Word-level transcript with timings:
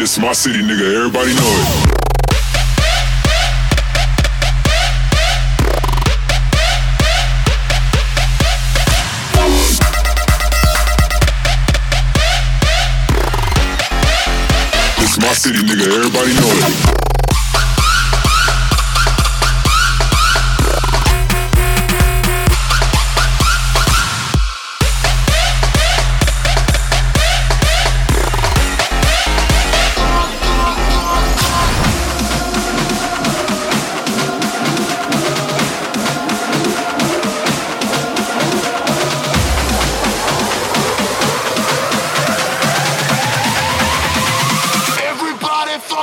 It's 0.00 0.18
my 0.18 0.32
city, 0.32 0.60
nigga. 0.62 1.06
Everybody 1.06 1.34
know 1.34 1.92
it. 1.92 1.97
my 15.28 15.34
city, 15.34 15.58
nigga. 15.58 15.86
Everybody 15.94 16.32
know 16.32 16.48
it. 16.48 16.97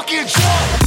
fucking 0.06 0.28
jump. 0.28 0.85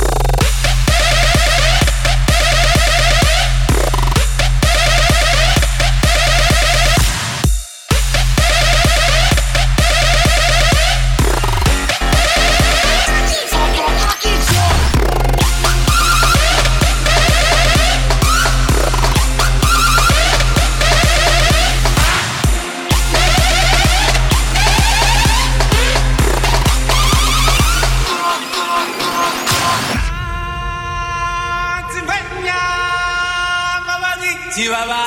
Chihuahua. 34.55 35.07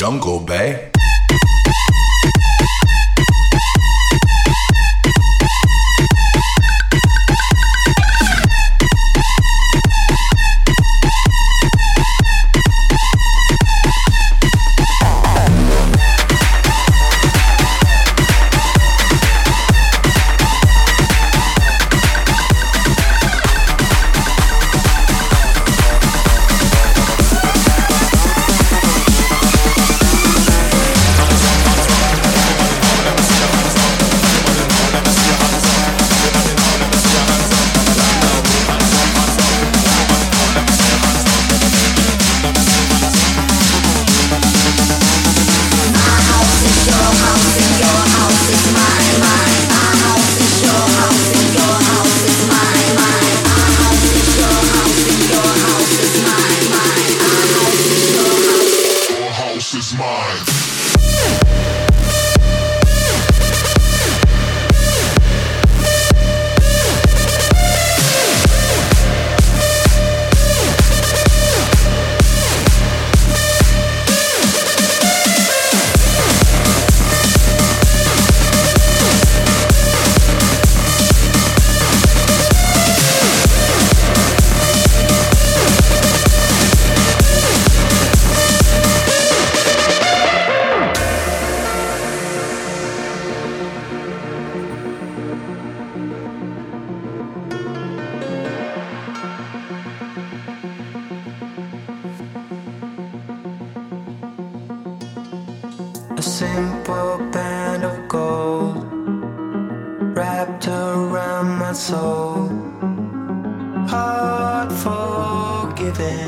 Jungle 0.00 0.40
Bay. 0.40 0.99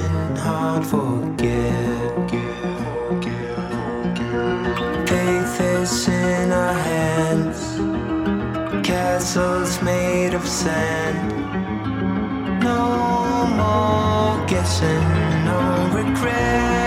cannot 0.02 0.84
forget. 0.84 2.30
Faith 5.08 5.60
is 5.60 6.08
in 6.08 6.52
our 6.52 6.74
hands, 6.90 7.60
castles 8.86 9.80
made 9.82 10.34
of 10.34 10.46
sand. 10.46 11.20
No 12.62 13.46
more 13.60 14.46
guessing, 14.46 15.04
no 15.44 15.60
regret. 15.94 16.81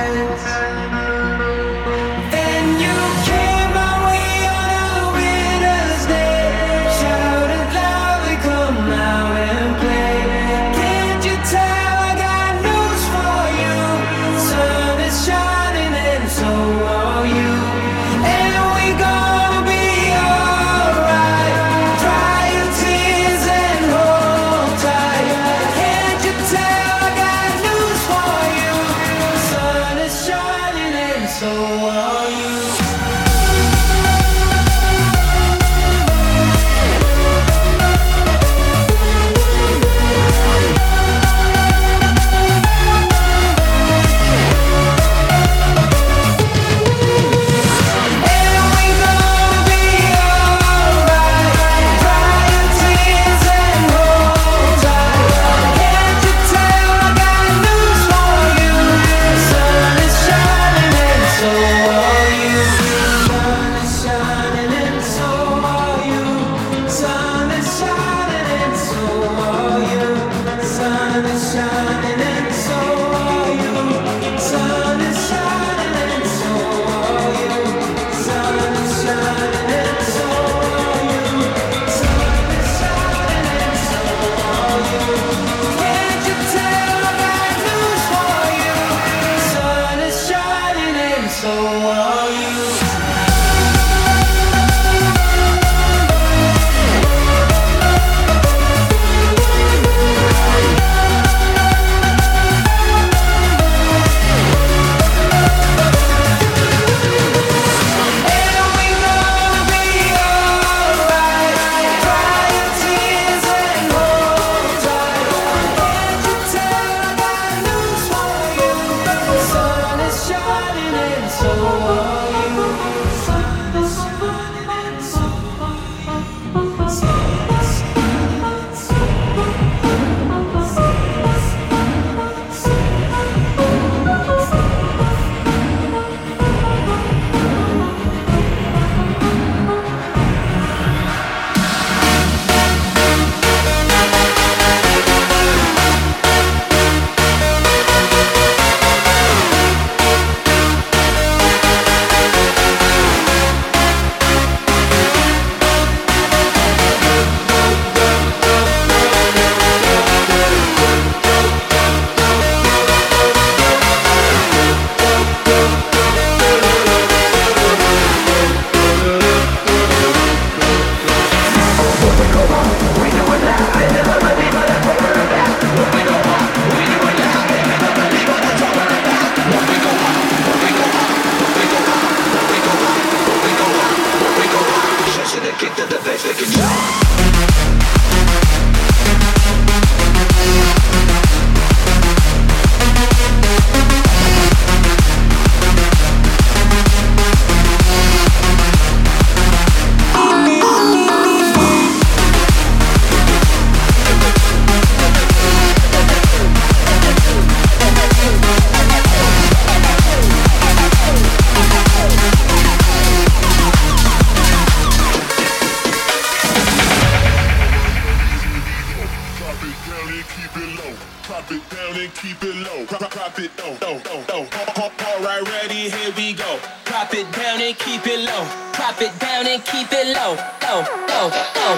And 227.76 227.84
keep 227.84 228.08
it 228.08 228.20
low. 228.26 228.44
Drop 228.74 229.02
it 229.02 229.12
down 229.20 229.48
and 229.48 229.64
keep 229.66 229.92
it 229.92 230.08
low, 230.16 230.36
low, 230.64 230.80
low, 231.12 231.28
low. 231.56 231.74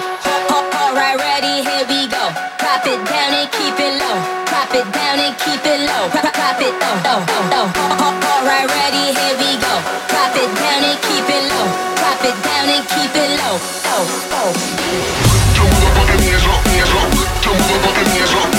Alright, 0.78 1.18
ready, 1.18 1.62
here 1.62 1.86
we 1.88 2.06
go. 2.06 2.24
Drop 2.58 2.86
it 2.86 3.00
down 3.06 3.32
and 3.34 3.50
keep 3.50 3.78
it 3.78 3.94
low. 3.98 4.16
Drop 4.46 4.74
it 4.74 4.86
down 4.92 5.18
and 5.18 5.34
keep 5.38 5.64
it 5.64 5.80
low. 5.88 6.04
Drop 6.10 6.60
it 6.60 6.74
oh, 6.74 7.02
oh, 7.04 7.26
oh, 7.26 7.42
low, 7.52 7.66
low, 7.66 7.66
low, 7.74 7.98
low. 7.98 8.30
Alright, 8.30 8.68
ready, 8.68 9.04
here 9.16 9.36
we 9.38 9.50
go. 9.58 9.74
Drop 10.10 10.34
it 10.36 10.50
down 10.60 10.82
and 10.86 10.98
keep 11.06 11.26
it 11.26 11.44
low. 11.50 11.66
Drop 11.98 12.22
it 12.22 12.36
down 12.46 12.66
and 12.68 12.84
keep 12.86 13.14
it 13.14 13.30
low, 13.40 13.56
low, 13.86 14.02
low. 14.32 14.48
Your 15.56 15.66
motherfucking 15.72 16.22
hands 16.26 16.46
up, 16.46 16.62
hands 16.68 16.92
up. 16.94 17.10
Your 17.42 17.54
motherfucking 17.54 18.08
hands 18.14 18.34
up. 18.34 18.57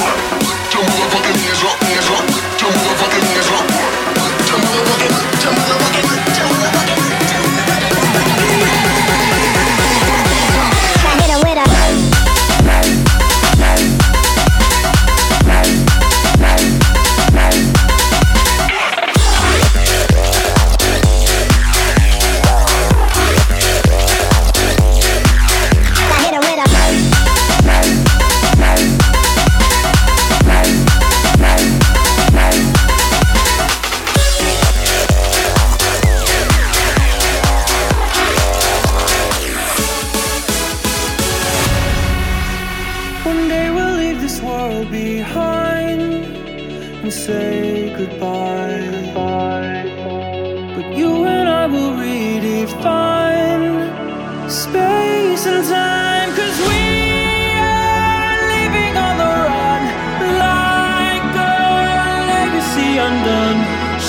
Say 47.30 47.94
goodbye. 48.00 48.88
But 50.76 50.88
you 51.00 51.12
and 51.36 51.48
I 51.62 51.64
will 51.74 51.94
redefine 52.06 53.66
space 54.64 55.44
and 55.54 55.64
time, 55.78 56.30
cause 56.40 56.60
we 56.70 56.86
are 57.76 58.38
living 58.56 58.94
on 59.08 59.14
the 59.22 59.32
run 59.48 59.82
like 60.48 61.32
a 61.54 61.56
legacy 62.34 62.90
undone. 63.08 63.62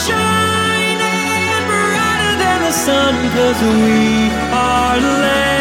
Shining 0.05 1.62
brighter 1.71 2.35
than 2.43 2.59
the 2.67 2.75
sun, 2.87 3.15
cause 3.37 3.61
we 3.85 4.00
are 4.67 4.99
legends. 5.25 5.60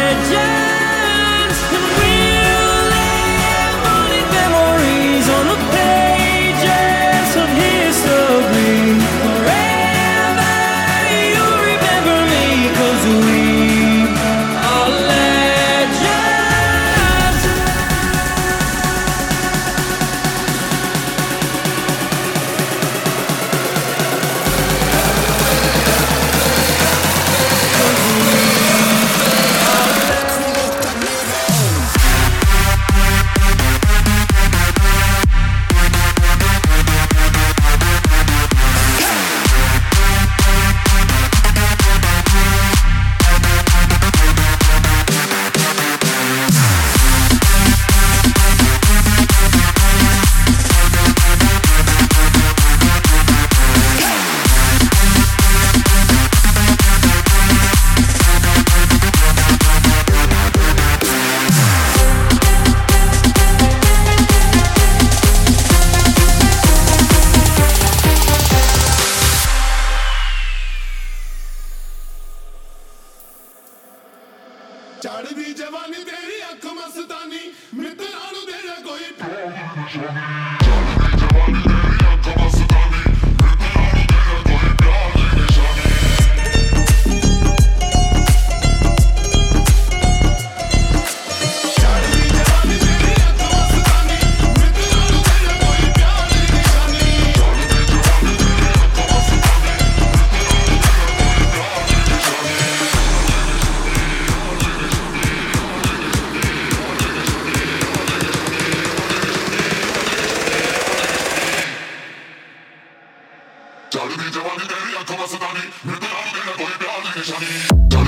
Down. 117.40 117.99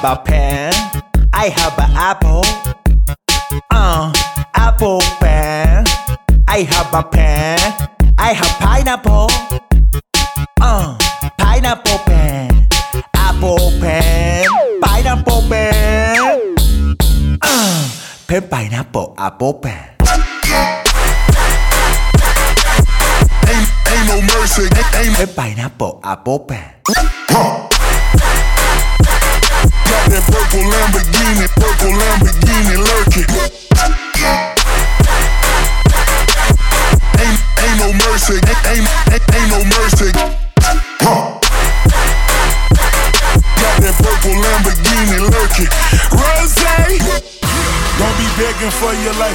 Have 0.00 0.18
a 0.18 0.22
pen. 0.22 0.72
I 1.32 1.48
have 1.48 1.78
an 1.78 1.90
apple. 1.96 2.42
Uh, 3.70 4.12
apple 4.54 5.00
pen. 5.18 5.84
I 6.46 6.62
have 6.62 6.94
a 6.94 7.02
pen. 7.02 7.58
I 8.16 8.32
have 8.32 8.58
pineapple. 8.60 9.26
Uh, 10.60 10.96
pineapple 11.38 11.98
pen. 12.06 12.68
Apple 13.14 13.72
pen. 13.80 14.44
Pineapple 14.82 15.42
pen. 15.48 16.54
Uh, 17.42 17.90
pen 18.28 18.48
pineapple 18.48 19.14
apple 19.18 19.54
pen. 19.54 19.96
Ain't, 23.48 23.68
ain't 23.90 24.06
no 24.06 24.20
mercy. 24.22 24.62
Ain't, 24.62 24.94
ain't 24.94 25.16
Pen 25.16 25.28
pineapple 25.34 26.00
apple 26.04 26.38
pen. 26.40 26.74
That 30.06 30.22
purple 30.26 30.64
Lamborghini, 30.66 31.46
purple 31.58 31.94
Lamborghini 31.94 32.76
lurking. 32.78 33.28
Ain't, 37.18 37.40
ain't 37.62 37.78
no 37.82 37.88
mercy. 38.06 38.38
Ain't, 38.38 38.62
ain't, 38.66 38.86
ain't, 39.34 39.50
no 39.50 39.60
mercy. 39.64 40.17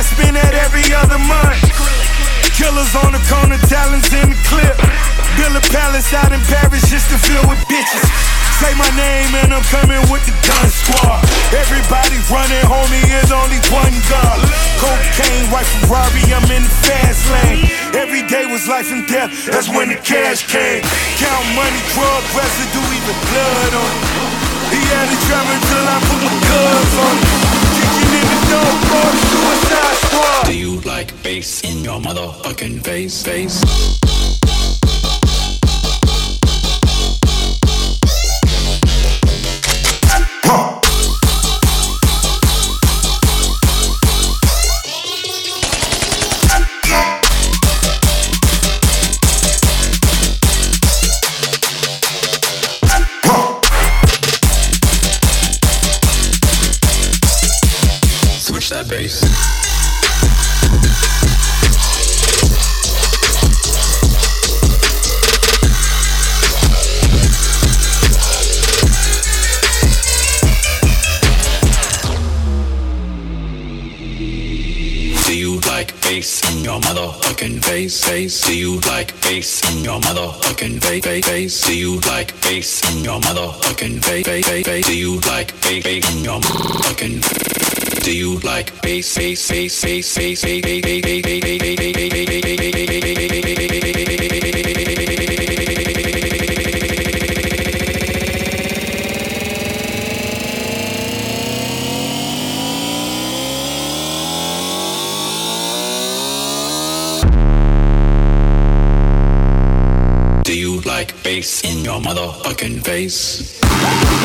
I 0.00 0.02
spend 0.16 0.32
that 0.32 0.56
every 0.56 0.88
other 0.96 1.20
month. 1.28 1.60
Killers 2.56 2.96
on 3.04 3.12
the 3.12 3.20
corner, 3.28 3.60
talents 3.68 4.08
in 4.16 4.32
the 4.32 4.40
clip. 4.48 4.72
Build 5.36 5.52
a 5.52 5.64
palace 5.68 6.08
out 6.16 6.32
in 6.32 6.40
Paris 6.48 6.88
just 6.88 7.12
to 7.12 7.20
fill 7.20 7.44
with 7.44 7.60
bitches. 7.68 8.08
Say 8.64 8.72
my 8.80 8.88
name 8.96 9.28
and 9.44 9.52
I'm 9.52 9.60
coming 9.68 10.00
with 10.08 10.24
the 10.24 10.32
gun 10.40 10.68
squad. 10.72 11.20
Everybody 11.52 12.16
running, 12.32 12.64
homie, 12.64 13.04
is 13.20 13.28
only 13.28 13.60
one 13.68 13.92
God. 14.08 14.40
Cocaine, 14.80 15.52
white 15.52 15.68
Ferrari, 15.84 16.24
I'm 16.32 16.48
in 16.48 16.64
the 16.64 16.74
fast 16.80 17.20
lane. 17.36 17.68
Every 17.92 18.24
day 18.24 18.48
was 18.48 18.64
life 18.72 18.88
and 18.88 19.04
death, 19.04 19.28
that's 19.52 19.68
when 19.68 19.92
the 19.92 20.00
cash 20.00 20.48
came. 20.48 20.80
Count 21.20 21.44
money, 21.52 21.80
drug 21.92 22.24
residue, 22.32 22.88
even 22.88 23.16
blood 23.28 23.72
on 23.76 23.92
it. 24.00 24.40
He 24.72 24.80
had 24.96 25.12
traveling 25.28 25.60
till 25.68 25.86
I 25.92 25.96
put 26.08 26.20
my 26.24 26.36
gloves 26.48 26.89
bass 31.40 31.64
in 31.64 31.82
your 31.82 31.98
motherfucking 32.00 32.84
face? 32.84 33.22
Face. 33.22 33.99
Motherfucking 77.12 77.64
face? 77.64 78.04
Face. 78.04 78.46
Do 78.46 78.56
you 78.56 78.80
like 78.80 79.20
bass 79.22 79.60
in 79.72 79.84
your 79.84 80.00
motherfucking 80.00 80.82
face? 80.82 81.04
Face. 81.04 81.26
face? 81.26 81.66
Do 81.66 81.76
you 81.76 82.00
like 82.00 82.40
bass 82.42 82.92
in 82.92 83.04
your 83.04 83.20
motherfucking 83.20 84.04
face? 84.04 84.26
Face. 84.26 84.46
face? 84.46 84.66
face? 84.66 84.86
Do 84.86 84.96
you 84.96 85.20
like 85.20 85.60
bass 85.62 85.84
bass 85.84 86.14
in 86.14 86.24
your 86.24 86.40
motherfucking? 86.40 88.04
Do 88.04 88.16
you 88.16 88.38
like 88.40 88.80
bass 88.82 89.16
bass 89.16 89.48
bass 89.50 89.82
bass 89.82 90.16
bass 90.16 90.40
bass 90.82 91.02
bass 91.02 91.22
bass 91.22 91.70
Do 110.50 110.58
you 110.58 110.80
like 110.80 111.14
bass 111.22 111.62
in 111.62 111.84
your 111.84 111.89
motherfucking 112.02 112.82
face? 112.82 114.19